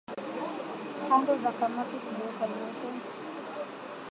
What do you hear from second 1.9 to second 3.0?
kugeuka nyeupe